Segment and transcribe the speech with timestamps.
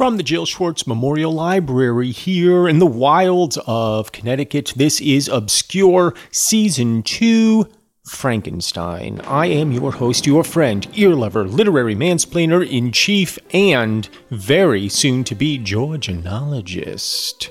[0.00, 6.14] From the Jill Schwartz Memorial Library here in the wilds of Connecticut, this is Obscure
[6.30, 7.68] Season 2
[8.06, 9.20] Frankenstein.
[9.26, 15.22] I am your host, your friend, ear lover, literary mansplainer in chief, and very soon
[15.24, 17.50] to be Georgianologist.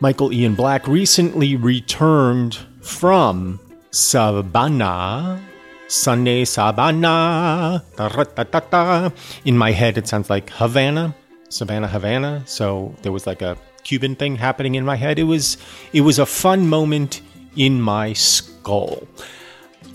[0.00, 5.47] Michael Ian Black recently returned from Savannah.
[5.88, 7.82] Sunday Savannah.
[9.44, 11.14] In my head, it sounds like Havana,
[11.48, 12.42] Savannah, Havana.
[12.46, 15.18] So there was like a Cuban thing happening in my head.
[15.18, 15.56] It was
[15.94, 17.22] it was a fun moment
[17.56, 19.08] in my skull.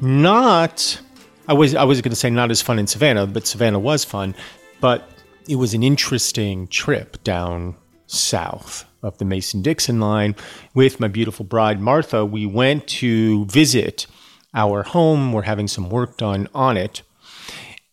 [0.01, 0.99] Not
[1.47, 4.03] I was I was going to say not as fun in Savannah, but Savannah was
[4.03, 4.33] fun.
[4.81, 5.07] But
[5.47, 7.75] it was an interesting trip down
[8.07, 10.35] south of the Mason Dixon line
[10.73, 12.25] with my beautiful bride, Martha.
[12.25, 14.07] We went to visit
[14.53, 15.33] our home.
[15.33, 17.01] We're having some work done on it.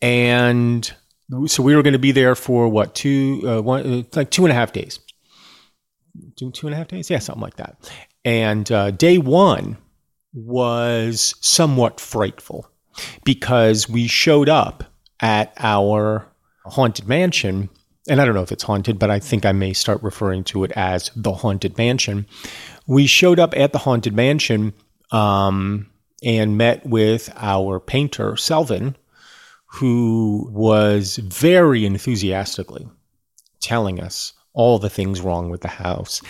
[0.03, 0.91] And
[1.47, 4.45] so we were going to be there for what, two, uh, one, uh, like two
[4.45, 4.99] and a half days.
[6.37, 7.11] Two, two and a half days?
[7.11, 7.91] Yeah, something like that.
[8.25, 9.77] And uh, day one
[10.33, 12.69] was somewhat frightful
[13.25, 14.85] because we showed up
[15.21, 16.27] at our
[16.65, 17.69] haunted mansion
[18.09, 20.65] and I don't know if it's haunted, but I think I may start referring to
[20.65, 22.27] it as the Haunted Mansion.
[22.87, 24.73] We showed up at the Haunted Mansion
[25.13, 25.91] um,
[26.23, 28.95] and met with our painter, Selvin,
[29.67, 32.89] who was very enthusiastically
[33.61, 36.21] telling us all the things wrong with the house.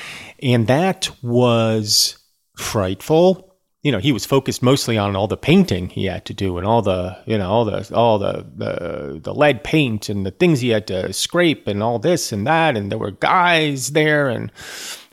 [0.43, 2.19] And that was
[2.57, 3.51] frightful
[3.83, 6.67] you know, he was focused mostly on all the painting he had to do and
[6.67, 10.61] all the, you know, all the, all the, the, the lead paint and the things
[10.61, 12.77] he had to scrape and all this and that.
[12.77, 14.53] And there were guys there and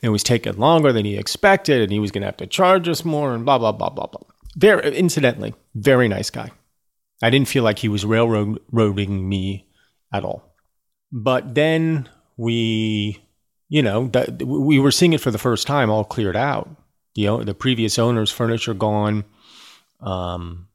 [0.02, 2.88] it was taking longer than he expected and he was going to have to charge
[2.88, 4.20] us more and blah, blah, blah, blah, blah.
[4.58, 6.50] Very, incidentally, very nice guy.
[7.22, 9.66] I didn't feel like he was railroading me
[10.12, 10.54] at all.
[11.12, 13.22] But then we,
[13.68, 14.10] you know,
[14.44, 16.68] we were seeing it for the first time all cleared out
[17.18, 19.24] the the previous owner's furniture gone.
[20.00, 20.68] Um,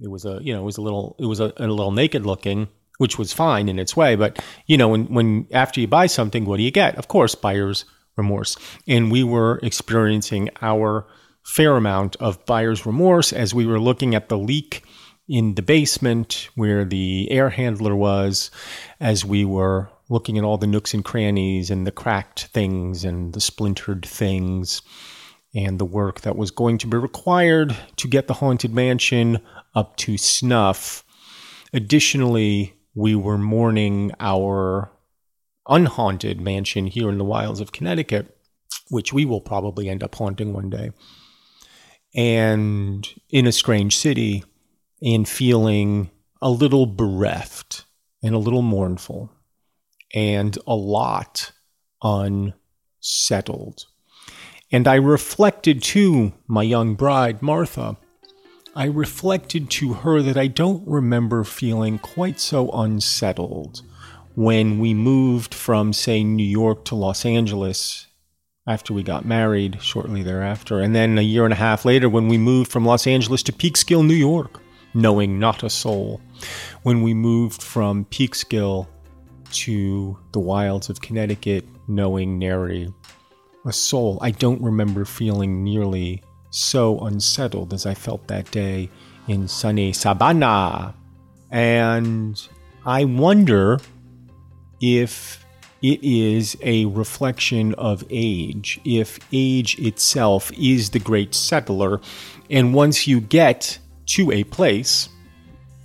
[0.00, 2.24] it was a you know it was a little it was a, a little naked
[2.24, 2.68] looking,
[2.98, 4.16] which was fine in its way.
[4.16, 6.96] But you know when when after you buy something, what do you get?
[6.96, 7.84] Of course, buyer's
[8.16, 8.56] remorse.
[8.88, 11.06] And we were experiencing our
[11.44, 14.84] fair amount of buyer's remorse as we were looking at the leak
[15.28, 18.50] in the basement where the air handler was,
[19.00, 23.32] as we were looking at all the nooks and crannies and the cracked things and
[23.32, 24.82] the splintered things
[25.54, 29.38] and the work that was going to be required to get the Haunted Mansion
[29.74, 31.04] up to snuff.
[31.72, 34.92] Additionally, we were mourning our
[35.68, 38.36] unhaunted mansion here in the wilds of Connecticut,
[38.90, 40.90] which we will probably end up haunting one day.
[42.14, 44.44] And in a strange city,
[45.02, 46.10] and feeling
[46.40, 47.84] a little bereft
[48.22, 49.30] and a little mournful
[50.14, 51.52] and a lot
[52.02, 53.86] unsettled.
[54.70, 57.96] And I reflected to my young bride, Martha,
[58.74, 63.82] I reflected to her that I don't remember feeling quite so unsettled
[64.34, 68.06] when we moved from, say, New York to Los Angeles
[68.66, 70.80] after we got married shortly thereafter.
[70.80, 73.52] And then a year and a half later, when we moved from Los Angeles to
[73.52, 74.60] Peekskill, New York.
[74.94, 76.20] knowing not a soul.
[76.82, 78.86] When we moved from Peekskill
[79.52, 82.92] to the wilds of Connecticut, knowing nary
[83.64, 88.90] a soul, I don't remember feeling nearly so unsettled as I felt that day
[89.28, 90.94] in sunny Savannah.
[91.50, 92.40] And
[92.84, 93.78] I wonder
[94.80, 95.41] if
[95.82, 102.00] it is a reflection of age, if age itself is the great settler.
[102.50, 105.08] And once you get to a place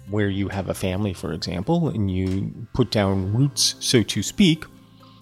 [0.10, 4.66] where you have a family, for example, and you put down roots, so to speak,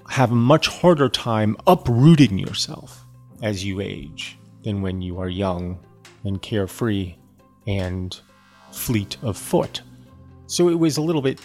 [0.09, 3.05] have a much harder time uprooting yourself
[3.41, 5.79] as you age than when you are young
[6.23, 7.15] and carefree
[7.67, 8.19] and
[8.71, 9.81] fleet of foot.
[10.47, 11.39] So it was a little bit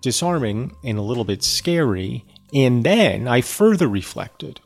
[0.00, 2.24] disarming and a little bit scary.
[2.52, 4.60] And then I further reflected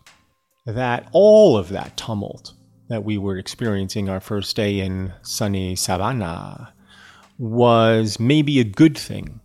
[0.66, 2.54] that all of that tumult
[2.88, 6.72] that we were experiencing our first day in sunny Savannah
[7.38, 9.40] was maybe a good thing.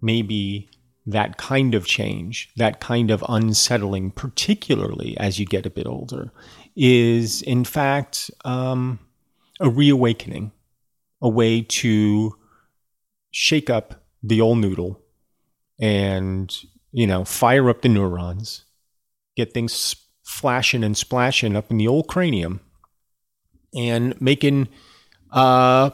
[0.00, 0.70] Maybe
[1.04, 6.32] that kind of change, that kind of unsettling, particularly as you get a bit older,
[6.76, 8.98] is in fact um,
[9.60, 10.52] a reawakening,
[11.20, 12.36] a way to
[13.30, 15.00] shake up the old noodle
[15.80, 16.54] and,
[16.92, 18.64] you know, fire up the neurons,
[19.36, 22.60] get things flashing and splashing up in the old cranium
[23.74, 24.68] and making
[25.30, 25.90] uh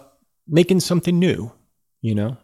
[0.47, 1.53] making something new,
[2.01, 2.37] you know?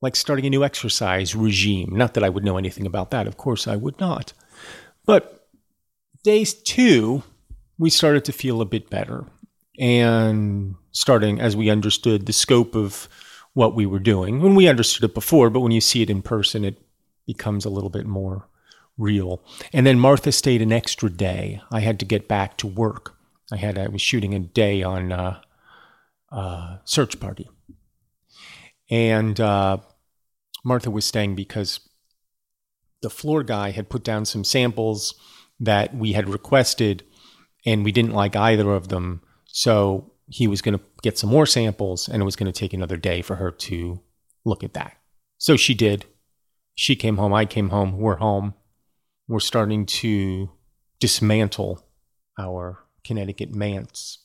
[0.00, 1.94] Like starting a new exercise regime.
[1.96, 4.32] Not that I would know anything about that, of course I would not.
[5.06, 5.48] But
[6.22, 7.22] days 2
[7.78, 9.26] we started to feel a bit better
[9.80, 13.08] and starting as we understood the scope of
[13.54, 14.40] what we were doing.
[14.40, 16.83] When we understood it before, but when you see it in person it
[17.26, 18.48] becomes a little bit more
[18.96, 19.42] real.
[19.72, 21.60] And then Martha stayed an extra day.
[21.70, 23.16] I had to get back to work.
[23.52, 25.40] I had I was shooting a day on uh,
[26.32, 27.48] uh, Search Party,
[28.90, 29.78] and uh,
[30.64, 31.80] Martha was staying because
[33.02, 35.14] the floor guy had put down some samples
[35.60, 37.04] that we had requested,
[37.66, 39.20] and we didn't like either of them.
[39.46, 42.72] So he was going to get some more samples, and it was going to take
[42.72, 44.00] another day for her to
[44.44, 44.96] look at that.
[45.36, 46.06] So she did.
[46.74, 47.32] She came home.
[47.32, 47.98] I came home.
[47.98, 48.54] We're home.
[49.28, 50.50] We're starting to
[51.00, 51.86] dismantle
[52.38, 54.18] our Connecticut manse.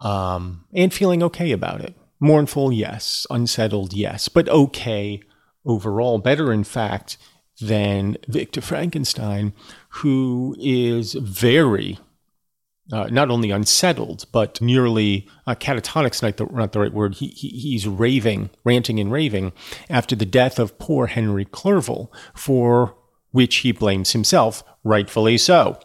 [0.00, 1.94] Um, and feeling okay about it.
[2.20, 3.26] Mournful, yes.
[3.30, 4.28] Unsettled, yes.
[4.28, 5.22] But okay
[5.64, 6.18] overall.
[6.18, 7.16] Better, in fact,
[7.60, 9.52] than Victor Frankenstein,
[9.88, 11.98] who is very,
[12.92, 17.16] uh, not only unsettled, but nearly uh, catatonic's not the, not the right word.
[17.16, 19.52] He, he, he's raving, ranting and raving
[19.90, 22.94] after the death of poor Henry Clerval, for
[23.30, 25.78] which he blames himself, rightfully so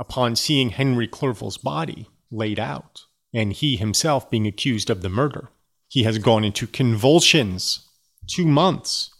[0.00, 3.02] upon seeing Henry Clerval's body laid out
[3.34, 5.50] and he himself being accused of the murder.
[5.88, 7.86] He has gone into convulsions.
[8.26, 9.10] Two months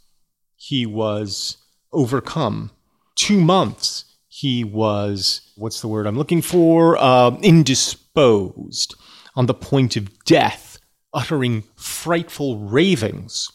[0.56, 1.58] he was
[1.93, 2.70] overcome.
[3.14, 4.06] Two months
[4.40, 6.96] he was, what's the word I'm looking for?
[6.96, 8.94] Uh, indisposed,
[9.37, 10.78] on the point of death,
[11.12, 13.50] uttering frightful ravings,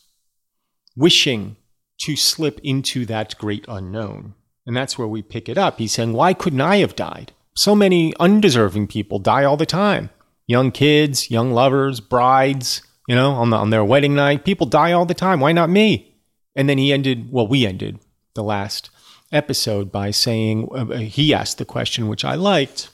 [0.95, 1.55] wishing
[2.01, 4.35] to slip into that great unknown.
[4.67, 5.79] And that's where we pick it up.
[5.79, 7.31] He's saying, Why couldn't I have died?
[7.55, 10.11] So many undeserving people die all the time.
[10.45, 14.45] Young kids, young lovers, brides, you know, on, the, on their wedding night.
[14.45, 15.39] People die all the time.
[15.39, 16.15] Why not me?
[16.55, 17.99] And then he ended, well, we ended
[18.35, 18.91] the last
[19.35, 22.89] episode by saying, uh, uh he asked the question, which I liked,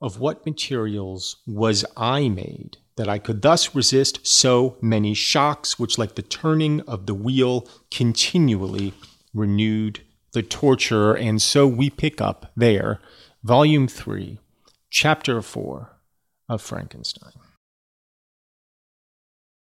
[0.00, 5.98] of what materials was I made that I could thus resist so many shocks, which,
[5.98, 8.92] like the turning of the wheel, continually
[9.32, 10.00] renewed
[10.32, 11.14] the torturer.
[11.16, 13.00] And so we pick up there,
[13.42, 14.38] volume three,
[14.90, 15.96] chapter four
[16.48, 17.32] of Frankenstein.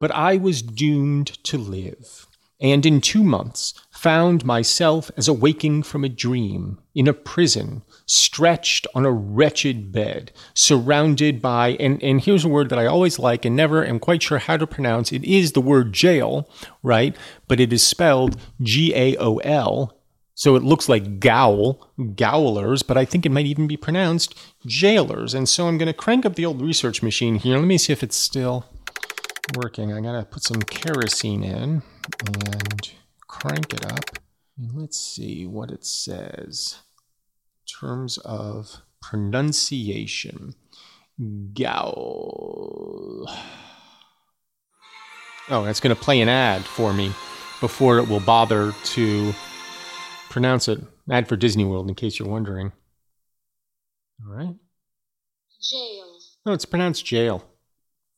[0.00, 2.26] But I was doomed to live,
[2.60, 8.86] and in two months found myself as awaking from a dream in a prison, stretched
[8.94, 13.46] on a wretched bed, surrounded by, and, and here's a word that I always like
[13.46, 15.10] and never am quite sure how to pronounce.
[15.10, 16.46] It is the word jail,
[16.82, 17.16] right?
[17.48, 19.96] But it is spelled G A O L,
[20.34, 25.32] so it looks like gowl, gowlers, but I think it might even be pronounced jailers.
[25.32, 27.56] And so I'm going to crank up the old research machine here.
[27.56, 28.66] Let me see if it's still
[29.56, 29.94] working.
[29.94, 31.82] I got to put some kerosene in
[32.26, 32.90] and
[33.40, 34.18] crank it up.
[34.56, 36.78] And let's see what it says
[37.60, 40.54] in terms of pronunciation.
[41.54, 43.28] Gowl.
[45.50, 47.12] Oh, it's going to play an ad for me
[47.60, 49.32] before it will bother to
[50.30, 50.80] pronounce it.
[51.10, 52.72] Ad for Disney World, in case you're wondering.
[54.24, 54.54] All right.
[55.60, 56.18] Jail.
[56.46, 57.44] No, it's pronounced jail.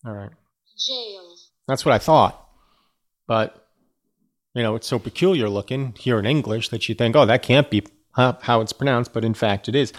[0.05, 0.31] All right.
[0.79, 1.35] Jail.
[1.67, 2.49] That's what I thought.
[3.27, 3.66] But,
[4.57, 7.71] you know, it's so peculiar looking here in English that you think, oh, that can't
[7.71, 7.85] be
[8.15, 9.93] how it's pronounced, but in fact it is.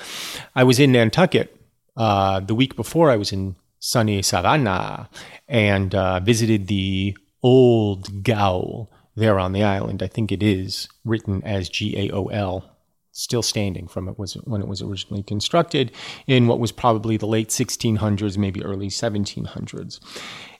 [0.55, 1.55] I was in Nantucket
[1.95, 5.07] uh, the week before I was in sunny Savannah
[5.47, 10.01] and uh, visited the old gaol there on the island.
[10.01, 12.76] I think it is written as G A O L
[13.17, 15.91] still standing from it was when it was originally constructed
[16.27, 19.99] in what was probably the late 1600s, maybe early 1700s.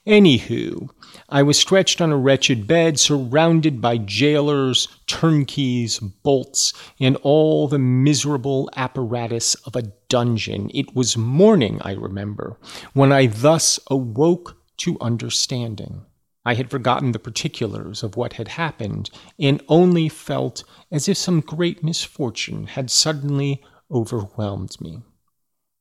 [0.08, 0.90] Anywho,
[1.30, 7.78] I was stretched on a wretched bed, surrounded by jailers, turnkeys, bolts, and all the
[7.78, 10.72] miserable apparatus of a dungeon.
[10.74, 12.58] It was morning, I remember,
[12.94, 16.07] when I thus awoke to understanding.
[16.48, 21.42] I had forgotten the particulars of what had happened, and only felt as if some
[21.42, 23.62] great misfortune had suddenly
[23.92, 25.02] overwhelmed me.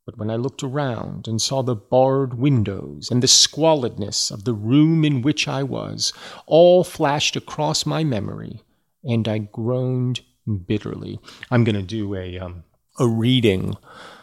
[0.04, 4.54] But when I looked around and saw the barred windows and the squalidness of the
[4.54, 6.12] room in which I was,
[6.46, 8.60] all flashed across my memory,
[9.04, 10.22] and I groaned
[10.66, 11.20] bitterly.
[11.48, 12.64] I'm going to do a, um,
[12.98, 13.76] a reading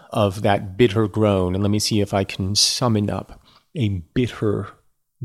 [0.10, 3.42] of that bitter groan, and let me see if I can summon up
[3.78, 4.68] a bitter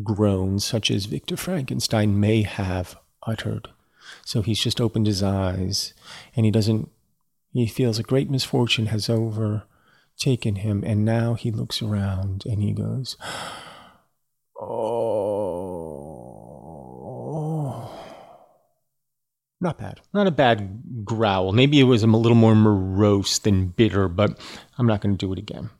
[0.03, 3.69] groan such as Victor Frankenstein may have uttered.
[4.25, 5.95] So he's just opened his eyes
[6.35, 6.91] and he doesn't,
[7.53, 10.83] he feels a great misfortune has overtaken him.
[10.87, 13.17] And now he looks around and he goes,
[14.61, 15.49] Oh.
[19.61, 20.01] Not bad.
[20.15, 21.53] Not a bad growl.
[21.53, 24.39] Maybe it was a little more morose than bitter, but
[24.79, 25.71] I'm not going to do it again.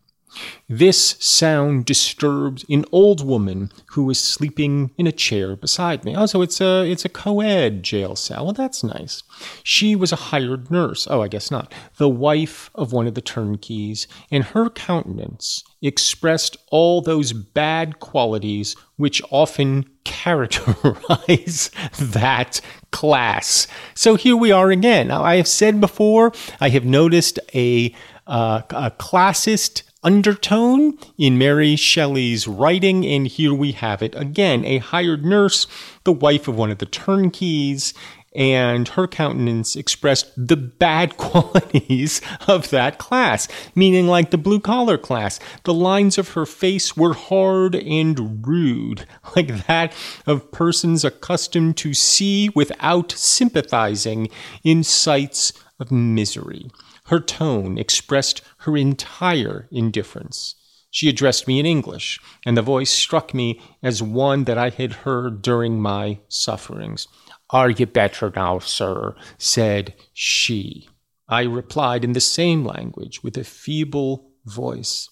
[0.69, 6.15] This sound disturbed an old woman who was sleeping in a chair beside me.
[6.17, 8.45] Oh, so it's a it's a co-ed jail cell.
[8.45, 9.23] Well, that's nice.
[9.63, 11.07] She was a hired nurse.
[11.11, 11.73] Oh, I guess not.
[11.97, 18.75] The wife of one of the turnkeys, and her countenance expressed all those bad qualities
[18.97, 23.67] which often characterize that class.
[23.95, 25.09] So here we are again.
[25.09, 27.95] Now, I have said before, I have noticed a,
[28.27, 34.79] uh, a classist undertone in Mary Shelley's writing, and here we have it again a
[34.79, 35.67] hired nurse,
[36.05, 37.95] the wife of one of the turnkeys,
[38.35, 44.99] and her countenance expressed the bad qualities of that class, meaning like the blue collar
[44.99, 45.41] class.
[45.65, 49.93] The lines of her face were hard and rude, like that
[50.27, 54.29] of persons accustomed to see without sympathizing
[54.63, 56.71] in sights of misery.
[57.09, 60.55] Her tone expressed her entire indifference.
[60.91, 64.93] She addressed me in English, and the voice struck me as one that I had
[64.93, 67.09] heard during my sufferings.
[67.49, 69.17] Are you better now, sir?
[69.39, 70.89] said she.
[71.29, 75.09] I replied in the same language with a feeble voice.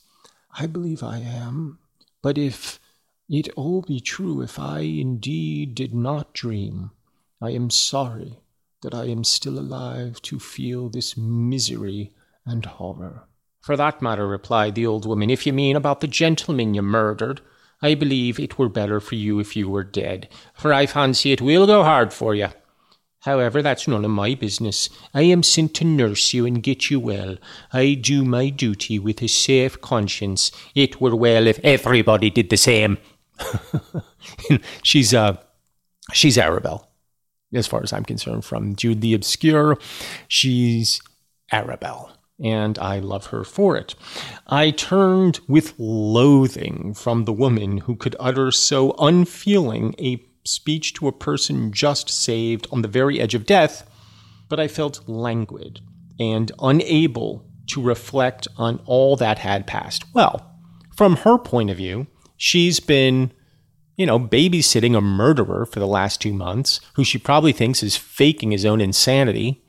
[0.53, 1.79] I believe I am,
[2.23, 2.79] but if
[3.27, 6.91] it all be true, if I indeed did not dream,
[7.41, 8.41] I am sorry
[8.87, 12.13] that I am still alive to feel this misery
[12.45, 13.25] and horror.
[13.61, 17.41] For that matter, replied the old woman, if you mean about the gentleman you murdered,
[17.83, 21.43] I believe it were better for you if you were dead, for I fancy it
[21.43, 22.51] will go hard for you.
[23.23, 24.89] However, that's none of my business.
[25.13, 27.39] I am sent to nurse you and get you well.
[27.73, 30.53] I do my duty with a safe conscience.
[30.77, 32.99] It were well if everybody did the same.
[34.85, 35.39] she's uh
[36.13, 36.87] she's Arabella
[37.55, 39.79] as far as I'm concerned, from Jude the Obscure.
[40.29, 41.01] She's
[41.53, 43.95] Arabella, and I love her for it.
[44.47, 51.09] I turned with loathing from the woman who could utter so unfeeling a speech to
[51.09, 53.89] a person just saved on the very edge of death,
[54.49, 55.81] but I felt languid
[56.19, 60.05] and unable to reflect on all that had passed.
[60.15, 60.55] Well,
[60.97, 63.33] from her point of view, she's been
[63.97, 67.97] you know, babysitting a murderer for the last two months who she probably thinks is
[67.97, 69.63] faking his own insanity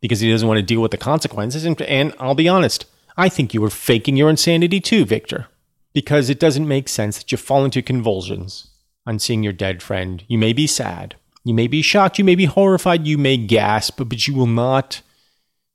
[0.00, 1.64] because he doesn't want to deal with the consequences.
[1.64, 2.86] And, and I'll be honest,
[3.16, 5.46] I think you were faking your insanity too, Victor,
[5.92, 8.68] because it doesn't make sense that you fall into convulsions
[9.06, 10.24] on seeing your dead friend.
[10.26, 13.98] You may be sad, you may be shocked, you may be horrified, you may gasp,
[13.98, 15.02] but you will not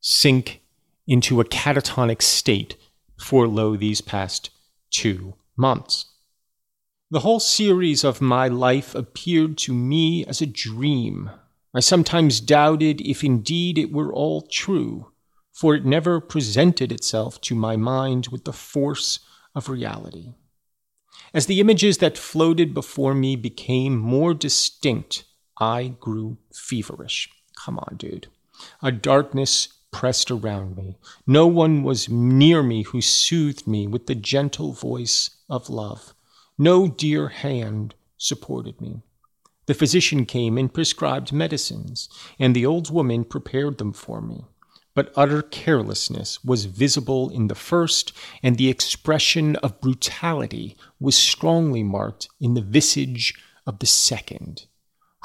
[0.01, 0.61] sink
[1.07, 2.75] into a catatonic state
[3.17, 4.49] for lo these past
[4.91, 6.05] two months.
[7.15, 11.31] The whole series of my life appeared to me as a dream.
[11.73, 15.13] I sometimes doubted if indeed it were all true,
[15.53, 19.21] for it never presented itself to my mind with the force
[19.55, 20.33] of reality.
[21.33, 25.23] As the images that floated before me became more distinct,
[25.57, 27.29] I grew feverish.
[27.63, 28.27] Come on, dude.
[28.83, 30.97] A darkness pressed around me.
[31.25, 36.13] No one was near me who soothed me with the gentle voice of love.
[36.57, 39.01] No dear hand supported me.
[39.65, 42.07] The physician came and prescribed medicines,
[42.39, 44.45] and the old woman prepared them for me.
[44.93, 51.83] But utter carelessness was visible in the first, and the expression of brutality was strongly
[51.83, 53.33] marked in the visage
[53.67, 54.67] of the second.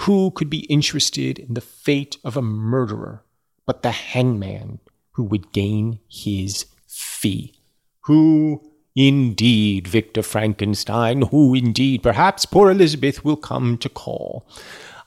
[0.00, 3.24] Who could be interested in the fate of a murderer
[3.66, 4.80] but the hangman
[5.12, 7.54] who would gain his fee?
[8.06, 14.46] Who Indeed, Victor Frankenstein, who indeed perhaps poor Elizabeth will come to call.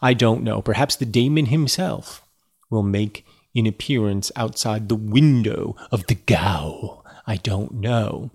[0.01, 0.61] I don't know.
[0.61, 2.25] Perhaps the daemon himself
[2.69, 3.25] will make
[3.55, 7.05] an appearance outside the window of the gaol.
[7.27, 8.31] I don't know.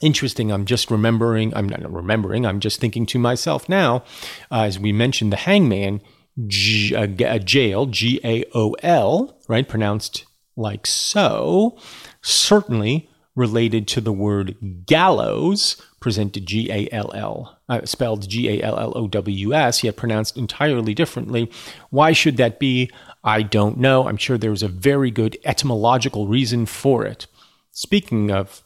[0.00, 4.04] Interesting, I'm just remembering, I'm not remembering, I'm just thinking to myself now,
[4.50, 6.00] uh, as we mentioned, the hangman,
[6.46, 10.24] G, uh, jail, G A O L, right, pronounced
[10.56, 11.76] like so,
[12.22, 18.62] certainly related to the word gallows, presented G A L L, uh, spelled G A
[18.62, 21.50] L L O W S, yet pronounced entirely differently.
[21.90, 22.90] Why should that be?
[23.22, 24.08] I don't know.
[24.08, 27.26] I'm sure there's a very good etymological reason for it.
[27.70, 28.62] Speaking of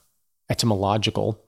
[0.49, 1.39] etymological,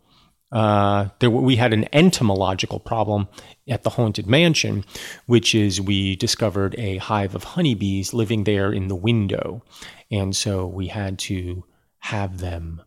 [0.52, 3.26] uh, there we had an entomological problem
[3.66, 4.85] at the haunted mansion,
[5.25, 9.62] which is we discovered a hive of honeybees living there in the window,
[10.11, 11.64] and so we had to
[12.00, 12.83] have them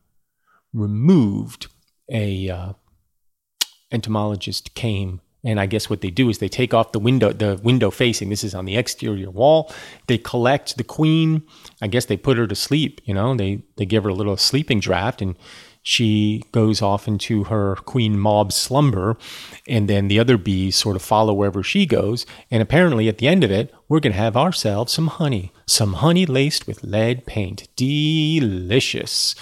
[0.77, 1.67] removed,
[2.09, 2.73] a uh,
[3.91, 7.59] entomologist came and I guess what they do is they take off the window, the
[7.63, 8.29] window facing.
[8.29, 9.71] This is on the exterior wall.
[10.07, 11.43] They collect the queen.
[11.81, 12.99] I guess they put her to sleep.
[13.05, 15.35] You know, they they give her a little sleeping draft, and
[15.83, 19.17] she goes off into her queen mob slumber.
[19.67, 22.25] And then the other bees sort of follow wherever she goes.
[22.51, 26.25] And apparently, at the end of it, we're gonna have ourselves some honey, some honey
[26.25, 27.67] laced with lead paint.
[27.75, 29.35] Delicious.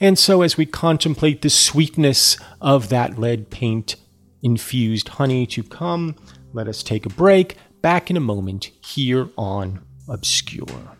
[0.00, 3.96] And so, as we contemplate the sweetness of that lead paint
[4.42, 6.16] infused honey to come,
[6.52, 7.56] let us take a break.
[7.82, 10.99] Back in a moment here on Obscure.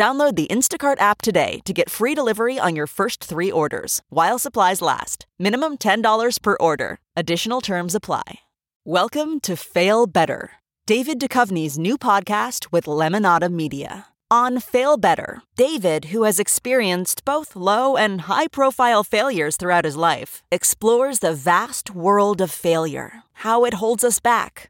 [0.00, 4.38] Download the Instacart app today to get free delivery on your first three orders while
[4.38, 5.26] supplies last.
[5.38, 6.96] Minimum $10 per order.
[7.16, 8.40] Additional terms apply.
[8.86, 10.52] Welcome to Fail Better
[10.86, 14.06] David Duchovny's new podcast with Lemonada Media.
[14.30, 19.96] On Fail Better, David, who has experienced both low and high profile failures throughout his
[19.96, 24.69] life, explores the vast world of failure, how it holds us back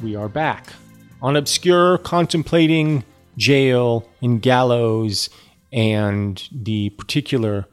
[0.00, 0.72] We are back
[1.20, 3.02] on Obscure, contemplating
[3.36, 5.28] jail and gallows
[5.72, 7.66] and the particular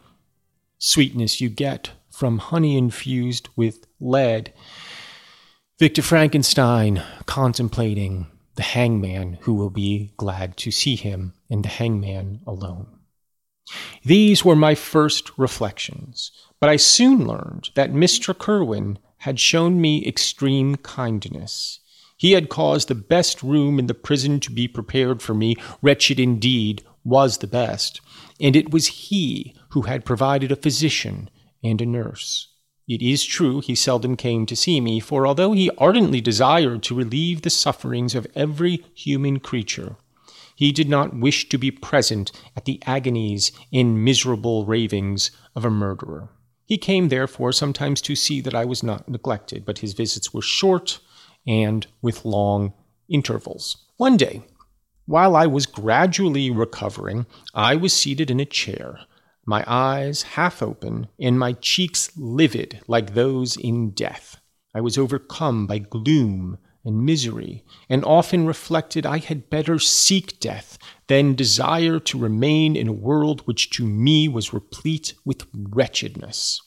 [0.80, 4.52] sweetness you get from honey infused with lead.
[5.78, 12.40] Victor Frankenstein contemplating the hangman who will be glad to see him and the hangman
[12.48, 12.88] alone.
[14.04, 18.34] These were my first reflections, but I soon learned that Mr.
[18.34, 21.82] Kirwin had shown me extreme kindness.
[22.18, 26.20] He had caused the best room in the prison to be prepared for me, wretched
[26.20, 28.02] indeed was the best,
[28.40, 31.30] and it was he who had provided a physician
[31.64, 32.48] and a nurse.
[32.88, 36.96] It is true he seldom came to see me, for although he ardently desired to
[36.96, 39.98] relieve the sufferings of every human creature,
[40.56, 45.70] he did not wish to be present at the agonies and miserable ravings of a
[45.70, 46.30] murderer.
[46.66, 50.42] He came, therefore, sometimes to see that I was not neglected, but his visits were
[50.42, 51.00] short
[51.48, 52.74] and with long
[53.10, 53.86] intervals.
[53.98, 54.44] One day,
[55.06, 59.00] while I was gradually recovering, I was seated in a chair,
[59.46, 64.38] my eyes half open and my cheeks livid like those in death.
[64.74, 70.78] I was overcome by gloom and misery, and often reflected I had better seek death
[71.08, 76.62] than desire to remain in a world which to me was replete with wretchedness.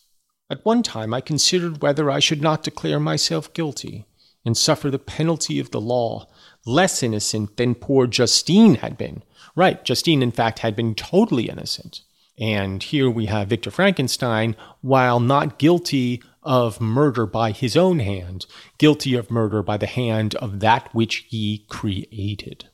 [0.50, 4.06] At one time I considered whether I should not declare myself guilty
[4.48, 6.26] and suffer the penalty of the law,
[6.64, 9.22] less innocent than poor Justine had been.
[9.54, 12.00] Right, Justine, in fact, had been totally innocent.
[12.40, 18.46] And here we have Victor Frankenstein, while not guilty of murder by his own hand,
[18.78, 22.70] guilty of murder by the hand of that which he created.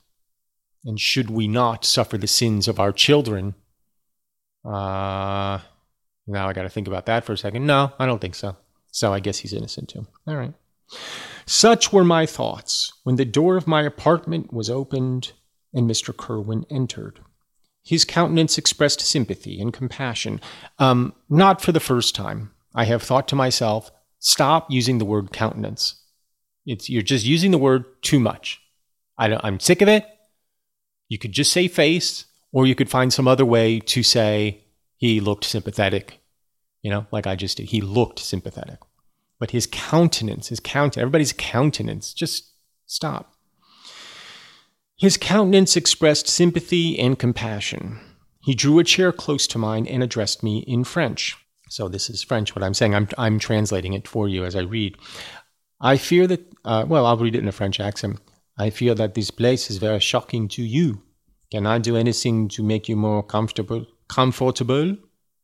[0.84, 3.56] And should we not suffer the sins of our children?
[4.64, 5.58] Uh,
[6.28, 7.66] now I got to think about that for a second.
[7.66, 8.54] No, I don't think so.
[8.92, 10.06] So I guess he's innocent too.
[10.28, 10.54] All right.
[11.46, 15.33] Such were my thoughts when the door of my apartment was opened
[15.72, 16.14] and Mr.
[16.14, 17.20] Kirwin entered.
[17.83, 20.40] His countenance expressed sympathy and compassion.
[20.78, 22.52] Um, not for the first time.
[22.74, 26.02] I have thought to myself, stop using the word countenance.
[26.64, 28.61] It's, you're just using the word too much.
[29.18, 30.07] I I'm sick of it.
[31.09, 34.64] You could just say face, or you could find some other way to say
[34.96, 36.20] he looked sympathetic.
[36.83, 37.66] You know, like I just did.
[37.66, 38.78] He looked sympathetic.
[39.44, 42.54] But his countenance, his count, everybody's countenance, just
[42.87, 43.35] stop.
[44.96, 48.00] His countenance expressed sympathy and compassion.
[48.40, 51.37] He drew a chair close to mine and addressed me in French.
[51.68, 52.94] So this is French, what I'm saying.
[52.94, 54.96] I'm, I'm translating it for you as I read.
[55.78, 58.20] I fear that, uh, well, I'll read it in a French accent.
[58.57, 61.02] I fear that this place is very shocking to you.
[61.52, 63.85] Can I do anything to make you more comfortable?
[64.09, 64.96] Comfortable?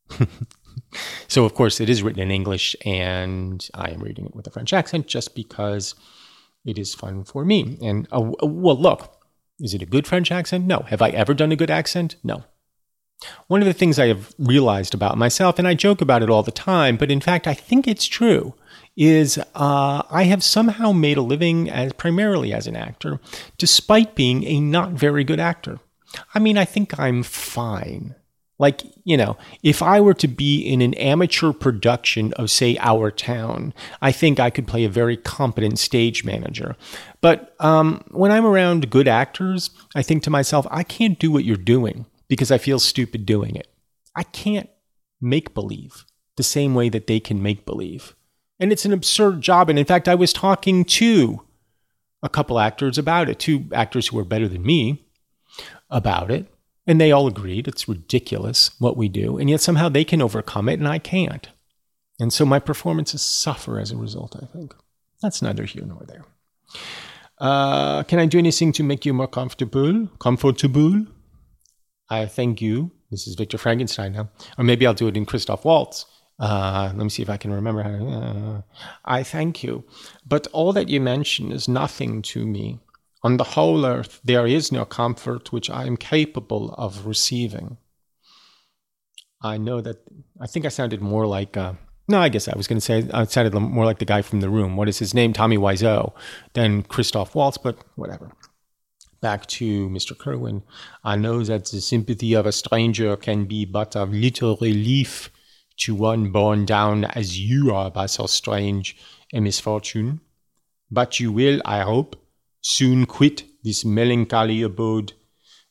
[1.28, 4.50] so, of course, it is written in English, and I am reading it with a
[4.50, 5.94] French accent just because
[6.64, 7.78] it is fun for me.
[7.83, 9.16] And, uh, well, look,
[9.59, 10.66] is it a good French accent?
[10.66, 10.80] No.
[10.88, 12.16] Have I ever done a good accent?
[12.22, 12.44] No.
[13.48, 16.42] One of the things I have realized about myself, and I joke about it all
[16.42, 18.54] the time, but in fact, I think it's true,
[18.96, 23.20] is uh, I have somehow made a living as primarily as an actor,
[23.59, 25.80] despite being a not very good actor.
[26.35, 28.14] I mean, I think I'm fine.
[28.60, 33.10] Like, you know, if I were to be in an amateur production of, say, Our
[33.10, 36.76] Town, I think I could play a very competent stage manager.
[37.22, 41.44] But um, when I'm around good actors, I think to myself, I can't do what
[41.44, 43.72] you're doing because I feel stupid doing it.
[44.14, 44.68] I can't
[45.22, 46.04] make believe
[46.36, 48.14] the same way that they can make believe.
[48.58, 49.70] And it's an absurd job.
[49.70, 51.40] And in fact, I was talking to
[52.22, 55.06] a couple actors about it, two actors who are better than me
[55.88, 56.46] about it.
[56.90, 59.38] And they all agreed it's ridiculous what we do.
[59.38, 61.48] And yet somehow they can overcome it and I can't.
[62.18, 64.74] And so my performances suffer as a result, I think.
[65.22, 66.24] That's neither here nor there.
[67.38, 70.09] Uh, can I do anything to make you more comfortable?
[70.18, 71.07] Comfortable?
[72.09, 72.90] I thank you.
[73.09, 74.29] This is Victor Frankenstein now.
[74.59, 76.07] Or maybe I'll do it in Christoph Waltz.
[76.40, 77.83] Uh, let me see if I can remember.
[77.85, 78.62] Uh,
[79.05, 79.85] I thank you.
[80.26, 82.81] But all that you mention is nothing to me.
[83.22, 87.76] On the whole earth, there is no comfort which I am capable of receiving.
[89.42, 89.96] I know that,
[90.40, 91.74] I think I sounded more like, uh,
[92.09, 94.40] no, I guess I was going to say I sounded more like the guy from
[94.40, 94.76] the room.
[94.76, 95.33] What is his name?
[95.33, 96.12] Tommy Wiseau
[96.54, 98.33] than Christoph Waltz, but whatever.
[99.20, 100.16] Back to Mr.
[100.16, 100.62] Kirwin.
[101.04, 105.30] I know that the sympathy of a stranger can be but of little relief
[105.80, 108.96] to one borne down as you are by so strange
[109.33, 110.20] a misfortune.
[110.90, 112.16] But you will, I hope,
[112.60, 115.12] soon quit this melancholy abode,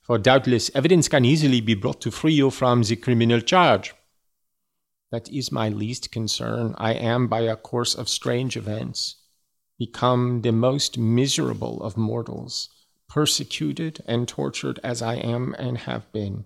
[0.02, 3.94] for doubtless evidence can easily be brought to free you from the criminal charge.
[5.12, 6.76] That is my least concern.
[6.78, 9.16] I am, by a course of strange events,
[9.78, 12.70] become the most miserable of mortals,
[13.08, 16.46] persecuted and tortured as I am and have been.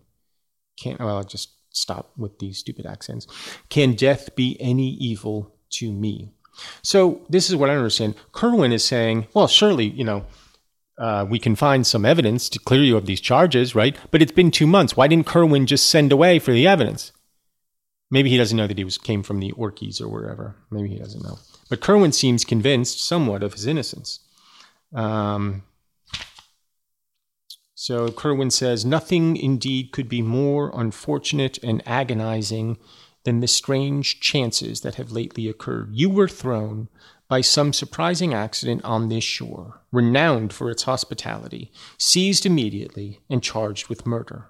[0.78, 3.28] Can't, well, I'll just stop with these stupid accents.
[3.70, 6.32] Can death be any evil to me?
[6.82, 8.16] So this is what I understand.
[8.32, 10.26] Kirwin is saying, well, surely, you know,
[10.98, 13.98] uh, we can find some evidence to clear you of these charges, right?
[14.12, 14.96] But it's been two months.
[14.96, 17.12] Why didn't Kirwin just send away for the evidence?
[18.12, 20.56] Maybe he doesn't know that he was came from the Orkneys or wherever.
[20.70, 21.40] Maybe he doesn't know.
[21.70, 24.20] But Kirwin seems convinced somewhat of his innocence.
[24.94, 25.64] Um,
[27.74, 32.78] so Kirwin says, Nothing indeed could be more unfortunate and agonizing
[33.24, 35.90] than the strange chances that have lately occurred.
[35.94, 36.90] You were thrown
[37.30, 43.88] by some surprising accident on this shore, renowned for its hospitality, seized immediately, and charged
[43.88, 44.50] with murder.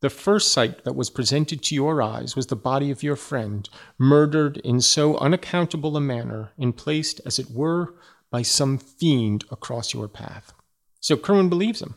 [0.00, 3.68] The first sight that was presented to your eyes was the body of your friend,
[3.98, 7.94] murdered in so unaccountable a manner, and placed, as it were,
[8.28, 10.52] by some fiend across your path.
[10.98, 11.94] So Kirwin believes him.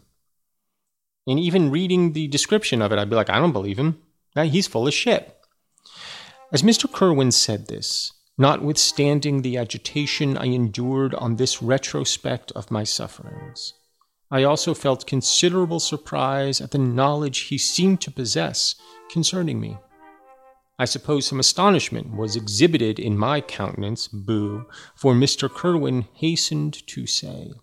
[1.26, 4.00] And even reading the description of it, I'd be like, I don't believe him.
[4.36, 5.35] He's full of shit.
[6.52, 6.90] As Mr.
[6.90, 13.74] Kirwin said this, notwithstanding the agitation I endured on this retrospect of my sufferings,
[14.30, 18.76] I also felt considerable surprise at the knowledge he seemed to possess
[19.10, 19.78] concerning me.
[20.78, 25.50] I suppose some astonishment was exhibited in my countenance, boo, for Mr.
[25.50, 27.54] Kirwin hastened to say,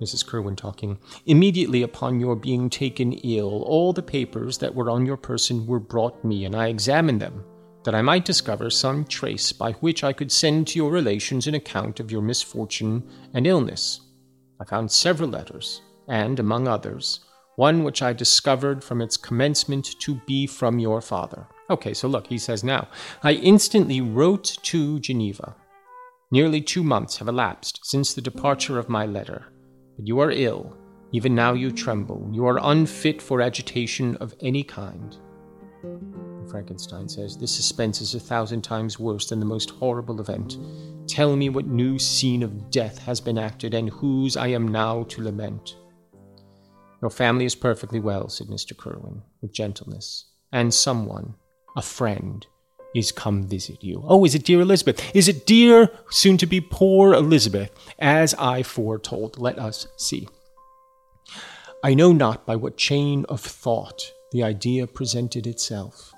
[0.00, 0.24] Mrs.
[0.24, 5.16] Kirwin talking, immediately upon your being taken ill, all the papers that were on your
[5.18, 7.44] person were brought me, and I examined them,
[7.88, 11.54] that I might discover some trace by which I could send to your relations an
[11.54, 14.02] account of your misfortune and illness.
[14.60, 17.20] I found several letters, and, among others,
[17.56, 21.46] one which I discovered from its commencement to be from your father.
[21.70, 22.88] Okay, so look, he says now,
[23.22, 25.56] I instantly wrote to Geneva.
[26.30, 29.46] Nearly two months have elapsed since the departure of my letter,
[29.96, 30.76] but you are ill.
[31.12, 32.28] Even now you tremble.
[32.34, 35.16] You are unfit for agitation of any kind.
[36.48, 40.56] Frankenstein says, This suspense is a thousand times worse than the most horrible event.
[41.06, 45.04] Tell me what new scene of death has been acted, and whose I am now
[45.04, 45.76] to lament.
[47.00, 48.74] Your family is perfectly well, said Mr.
[48.74, 51.34] Kirwin, with gentleness, and someone,
[51.76, 52.46] a friend,
[52.94, 54.02] is come visit you.
[54.06, 55.14] Oh, is it dear Elizabeth?
[55.14, 59.38] Is it dear, soon to be poor Elizabeth, as I foretold?
[59.38, 60.28] Let us see.
[61.84, 66.12] I know not by what chain of thought the idea presented itself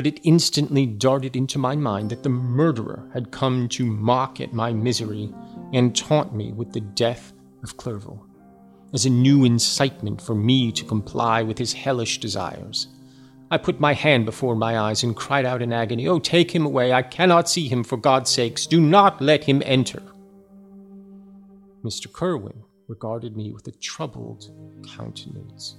[0.00, 4.54] but it instantly darted into my mind that the murderer had come to mock at
[4.54, 5.30] my misery
[5.74, 8.26] and taunt me with the death of Clerval,
[8.94, 12.88] as a new incitement for me to comply with his hellish desires.
[13.50, 16.64] I put my hand before my eyes and cried out in agony, Oh, take him
[16.64, 16.94] away!
[16.94, 18.64] I cannot see him, for God's sakes!
[18.64, 20.02] Do not let him enter!
[21.84, 22.10] Mr.
[22.10, 24.50] Kirwin regarded me with a troubled
[24.96, 25.76] countenance.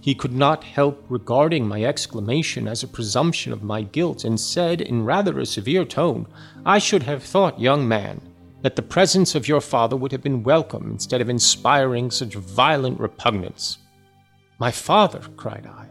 [0.00, 4.80] He could not help regarding my exclamation as a presumption of my guilt, and said
[4.80, 6.26] in rather a severe tone,
[6.64, 8.20] I should have thought, young man,
[8.62, 13.00] that the presence of your father would have been welcome instead of inspiring such violent
[13.00, 13.78] repugnance.
[14.58, 15.86] My father, cried I,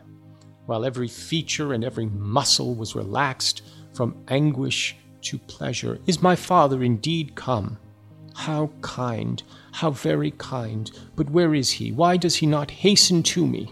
[0.65, 3.63] while every feature and every muscle was relaxed
[3.93, 7.77] from anguish to pleasure, is my father indeed come?
[8.39, 10.89] How kind, how very kind.
[11.17, 11.91] But where is he?
[11.91, 13.69] Why does he not hasten to me?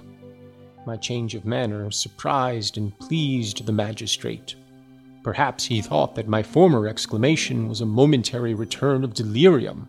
[0.86, 4.56] My change of manner surprised and pleased the magistrate.
[5.24, 9.88] Perhaps he thought that my former exclamation was a momentary return of delirium,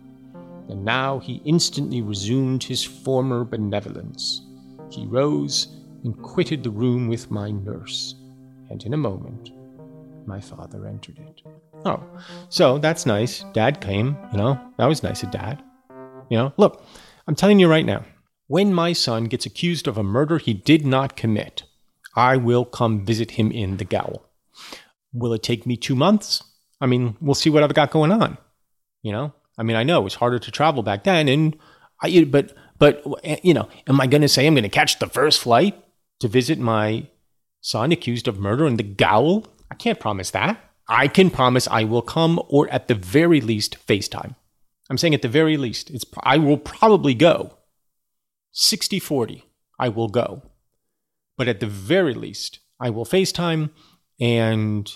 [0.69, 4.43] and now he instantly resumed his former benevolence.
[4.89, 8.15] He rose and quitted the room with my nurse,
[8.69, 9.51] and in a moment
[10.25, 11.41] my father entered it.
[11.85, 12.03] Oh,
[12.49, 13.43] so that's nice.
[13.53, 15.63] Dad came, you know, that was nice of dad.
[16.29, 16.83] You know, look,
[17.27, 18.03] I'm telling you right now,
[18.47, 21.63] when my son gets accused of a murder he did not commit,
[22.15, 24.25] I will come visit him in the gaol.
[25.13, 26.43] Will it take me two months?
[26.81, 28.37] I mean, we'll see what I've got going on.
[29.01, 31.57] You know, I mean, I know it's harder to travel back then, and
[32.01, 33.03] I, but, but,
[33.43, 35.81] you know, am I going to say I'm going to catch the first flight
[36.19, 37.07] to visit my
[37.61, 39.47] son accused of murder in the gaol?
[39.71, 40.68] I can't promise that.
[40.89, 44.35] I can promise I will come, or at the very least, FaceTime.
[44.89, 47.57] I'm saying at the very least, it's I will probably go.
[48.53, 49.45] 60 40,
[49.79, 50.41] I will go.
[51.37, 53.69] But at the very least, I will FaceTime.
[54.19, 54.91] And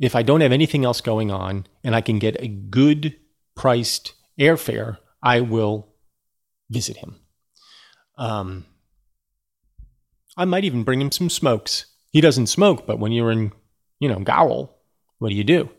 [0.00, 3.16] if I don't have anything else going on and I can get a good
[3.54, 5.94] priced airfare, I will
[6.68, 7.20] visit him.
[8.18, 8.66] Um,
[10.36, 11.86] I might even bring him some smokes.
[12.10, 13.52] He doesn't smoke, but when you're in,
[14.00, 14.79] you know, Gaol,
[15.20, 15.70] what do you do?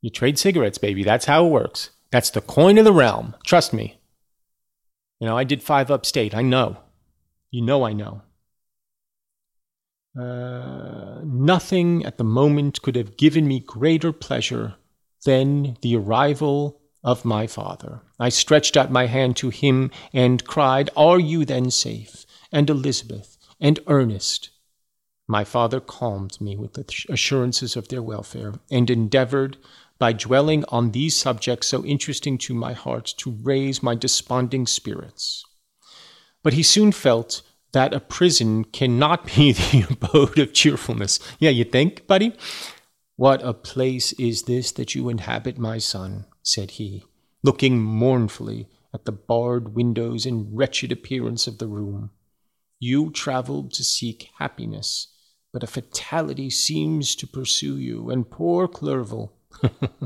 [0.00, 1.04] You trade cigarettes, baby.
[1.04, 1.90] That's how it works.
[2.10, 3.36] That's the coin of the realm.
[3.46, 4.00] Trust me.
[5.20, 6.34] You know, I did five upstate.
[6.34, 6.78] I know.
[7.50, 8.22] You know, I know.
[10.18, 14.74] Uh, nothing at the moment could have given me greater pleasure
[15.24, 18.00] than the arrival of my father.
[18.18, 22.26] I stretched out my hand to him and cried, Are you then safe?
[22.50, 24.50] And Elizabeth, and Ernest.
[25.32, 26.76] My father calmed me with
[27.08, 29.56] assurances of their welfare, and endeavored
[29.98, 35.42] by dwelling on these subjects so interesting to my heart to raise my desponding spirits.
[36.42, 37.40] But he soon felt
[37.72, 41.18] that a prison cannot be the abode of cheerfulness.
[41.38, 42.34] Yeah, you think, buddy?
[43.16, 47.04] What a place is this that you inhabit, my son, said he,
[47.42, 52.10] looking mournfully at the barred windows and wretched appearance of the room.
[52.78, 55.08] You traveled to seek happiness,
[55.52, 59.32] but a fatality seems to pursue you, and poor Clerval.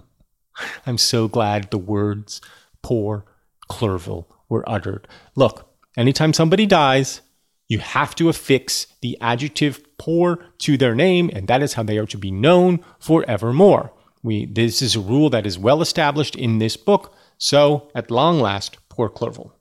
[0.86, 2.40] I'm so glad the words
[2.82, 3.24] poor
[3.68, 5.08] Clerval were uttered.
[5.34, 7.20] Look, anytime somebody dies,
[7.68, 11.98] you have to affix the adjective poor to their name, and that is how they
[11.98, 13.92] are to be known forevermore.
[14.22, 18.40] We, this is a rule that is well established in this book, so at long
[18.40, 19.55] last, poor Clerval.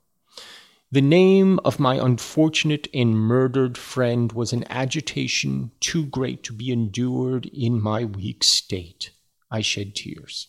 [0.92, 6.70] The name of my unfortunate and murdered friend was an agitation too great to be
[6.70, 9.10] endured in my weak state.
[9.50, 10.46] I shed tears.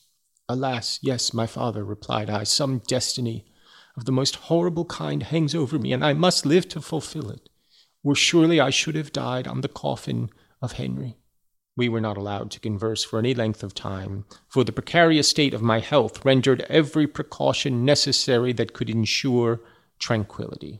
[0.47, 3.47] Alas, yes, my father, replied I, some destiny
[3.97, 7.49] of the most horrible kind hangs over me, and I must live to fulfill it,
[8.03, 10.29] or surely I should have died on the coffin
[10.61, 11.17] of Henry.
[11.75, 15.55] We were not allowed to converse for any length of time, for the precarious state
[15.55, 19.61] of my health rendered every precaution necessary that could ensure
[19.99, 20.79] tranquillity.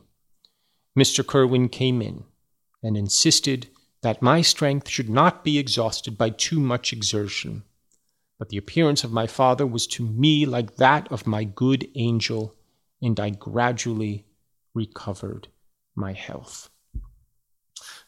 [0.98, 1.24] Mr.
[1.24, 2.24] Kirwin came in
[2.82, 3.68] and insisted
[4.02, 7.62] that my strength should not be exhausted by too much exertion.
[8.38, 12.54] But the appearance of my father was to me like that of my good angel,
[13.02, 14.26] and I gradually
[14.74, 15.48] recovered
[15.96, 16.70] my health.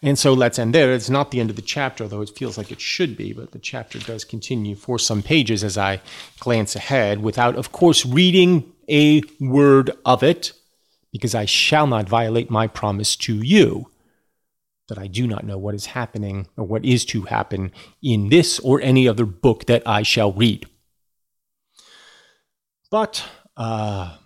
[0.02, 0.92] And so let's end there.
[0.94, 3.52] It's not the end of the chapter, though it feels like it should be, but
[3.52, 6.00] the chapter does continue for some pages as I
[6.38, 10.52] glance ahead, without, of course, reading a word of it
[11.12, 13.90] because I shall not violate my promise to you
[14.88, 18.58] that I do not know what is happening or what is to happen in this
[18.58, 20.66] or any other book that I shall read.
[22.90, 23.24] But
[23.56, 24.16] uh,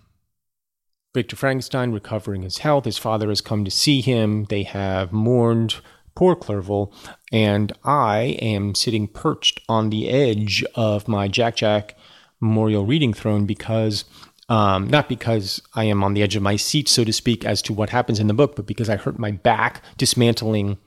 [1.15, 4.45] Victor Frankenstein recovering his health, his father has come to see him.
[4.45, 5.77] They have mourned
[6.15, 6.95] poor Clerval,
[7.31, 11.97] and I am sitting perched on the edge of my Jack Jack
[12.41, 14.05] Memorial Reading Throne because
[14.49, 17.63] um, not because I am on the edge of my seat, so to speak, as
[17.63, 20.79] to what happens in the book, but because I hurt my back dismantling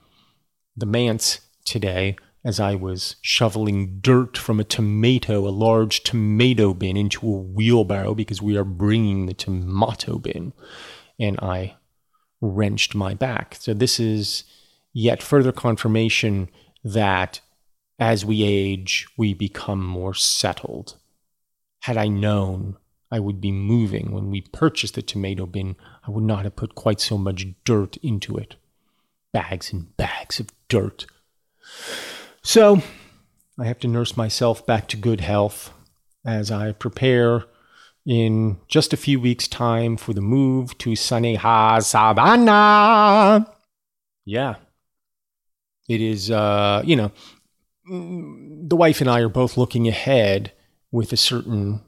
[0.76, 6.96] the manse today as I was shoveling dirt from a tomato, a large tomato bin,
[6.96, 10.52] into a wheelbarrow because we are bringing the tomato bin.
[11.18, 11.76] And I
[12.40, 13.56] wrenched my back.
[13.58, 14.44] So, this is
[14.92, 16.48] yet further confirmation
[16.84, 17.40] that
[17.98, 20.96] as we age, we become more settled.
[21.80, 22.76] Had I known
[23.10, 26.74] I would be moving when we purchased the tomato bin, I would not have put
[26.74, 28.56] quite so much dirt into it.
[29.32, 31.06] Bags and bags of dirt.
[32.42, 32.82] So,
[33.58, 35.72] I have to nurse myself back to good health
[36.24, 37.44] as I prepare
[38.06, 41.36] in just a few weeks' time for the move to sunny
[41.80, 43.46] Savannah.
[44.24, 44.56] Yeah.
[45.88, 47.10] It is, uh, you know,
[47.86, 50.52] the wife and I are both looking ahead
[50.90, 51.80] with a certain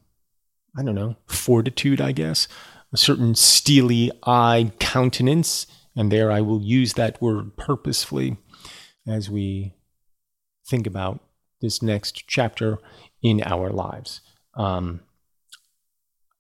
[0.76, 2.48] I don't know, fortitude, I guess,
[2.92, 5.66] a certain steely eyed countenance.
[5.96, 8.37] And there I will use that word purposefully
[9.06, 9.74] as we
[10.68, 11.20] think about
[11.61, 12.78] this next chapter
[13.22, 14.20] in our lives.
[14.54, 15.00] Um,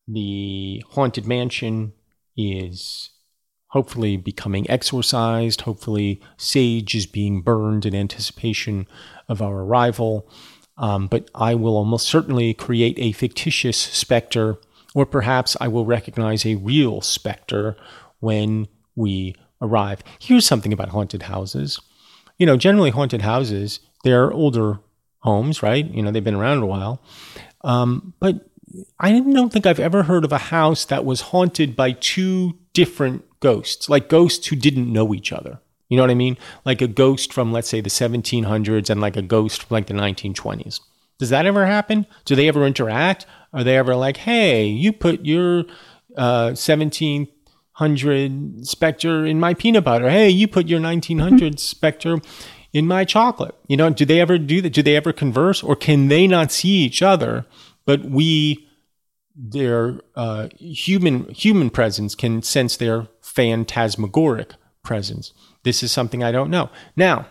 [0.06, 1.92] the haunted mansion
[2.36, 3.10] is
[3.68, 5.62] hopefully becoming exorcised.
[5.62, 8.86] Hopefully, sage is being burned in anticipation
[9.28, 10.28] of our arrival.
[10.80, 14.58] Um, but I will almost certainly create a fictitious specter,
[14.94, 17.76] or perhaps I will recognize a real specter
[18.20, 18.66] when
[18.96, 20.02] we arrive.
[20.18, 21.78] Here's something about haunted houses.
[22.38, 24.80] You know, generally, haunted houses, they're older
[25.18, 25.84] homes, right?
[25.84, 27.02] You know, they've been around a while.
[27.60, 28.48] Um, but
[28.98, 33.24] I don't think I've ever heard of a house that was haunted by two different
[33.40, 35.60] ghosts, like ghosts who didn't know each other.
[35.90, 36.38] You know what I mean?
[36.64, 39.94] Like a ghost from, let's say, the 1700s and like a ghost from like the
[39.94, 40.80] 1920s.
[41.18, 42.06] Does that ever happen?
[42.24, 43.26] Do they ever interact?
[43.52, 45.64] Are they ever like, hey, you put your
[46.16, 50.08] uh, 1700 Spectre in my peanut butter?
[50.08, 52.18] Hey, you put your 1900 Spectre
[52.72, 53.56] in my chocolate?
[53.66, 54.72] You know, do they ever do that?
[54.72, 55.60] Do they ever converse?
[55.62, 57.46] Or can they not see each other,
[57.84, 58.68] but we,
[59.34, 64.54] their uh, human human presence can sense their phantasmagoric
[64.84, 65.32] presence?
[65.62, 66.70] This is something I don't know.
[66.96, 67.26] Now,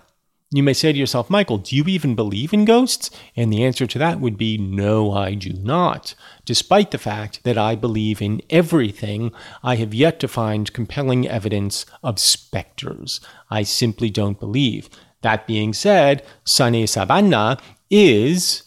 [0.51, 3.11] you may say to yourself, Michael, do you even believe in ghosts?
[3.35, 6.15] And the answer to that would be no, I do not.
[6.43, 11.85] Despite the fact that I believe in everything, I have yet to find compelling evidence
[12.01, 13.21] of specters.
[13.51, 14.89] I simply don't believe.
[15.21, 17.59] That being said, Sunny Savannah
[17.91, 18.63] is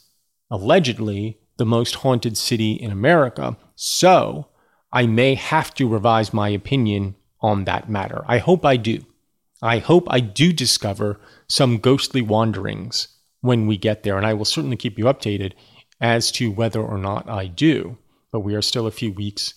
[0.51, 4.49] allegedly the most haunted city in America, so
[4.93, 8.23] I may have to revise my opinion on that matter.
[8.29, 9.05] I hope I do.
[9.63, 13.09] I hope I do discover some ghostly wanderings
[13.41, 15.53] when we get there, and I will certainly keep you updated
[16.01, 17.97] as to whether or not I do.
[18.33, 19.55] But we are still a few weeks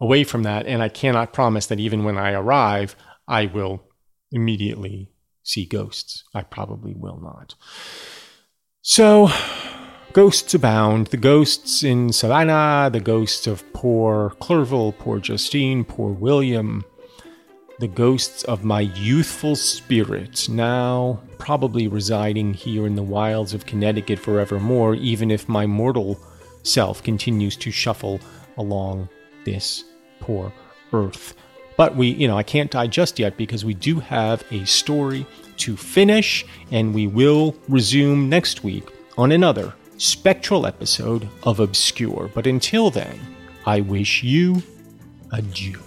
[0.00, 2.96] away from that, and I cannot promise that even when I arrive,
[3.28, 3.82] I will
[4.30, 5.10] immediately
[5.42, 6.24] see ghosts.
[6.34, 7.54] I probably will not.
[8.80, 9.28] So,
[10.12, 11.08] ghosts abound.
[11.08, 16.84] The ghosts in Savannah, the ghosts of poor Clerval, poor Justine, poor William,
[17.82, 24.20] the ghosts of my youthful spirit, now probably residing here in the wilds of Connecticut
[24.20, 26.16] forevermore, even if my mortal
[26.62, 28.20] self continues to shuffle
[28.56, 29.08] along
[29.44, 29.82] this
[30.20, 30.52] poor
[30.92, 31.34] earth.
[31.76, 35.26] But we, you know, I can't die just yet because we do have a story
[35.56, 42.30] to finish, and we will resume next week on another spectral episode of Obscure.
[42.32, 43.18] But until then,
[43.66, 44.62] I wish you
[45.32, 45.80] adieu.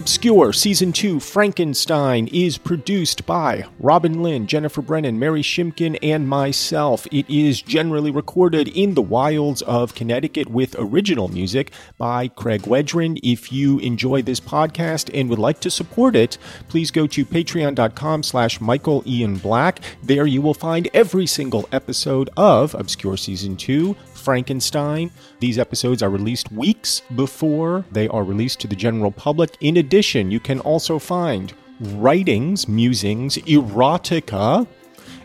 [0.00, 7.06] Obscure Season 2 Frankenstein is produced by Robin Lynn, Jennifer Brennan, Mary Shimkin, and myself.
[7.12, 13.20] It is generally recorded in the wilds of Connecticut with original music by Craig Wedren.
[13.22, 16.38] If you enjoy this podcast and would like to support it,
[16.68, 19.80] please go to patreon.com slash Michael Ian Black.
[20.02, 25.10] There you will find every single episode of Obscure Season 2 Frankenstein.
[25.40, 29.56] These episodes are released weeks before they are released to the general public.
[29.60, 34.66] In addition, you can also find writings, musings, erotica,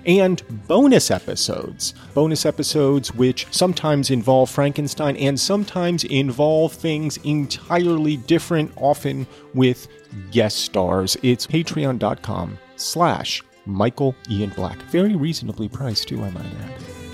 [0.05, 1.93] and bonus episodes.
[2.13, 9.87] Bonus episodes which sometimes involve Frankenstein and sometimes involve things entirely different, often with
[10.31, 11.17] guest stars.
[11.23, 14.77] It's patreon.com slash Michael Ian Black.
[14.83, 17.04] Very reasonably priced too, I might add.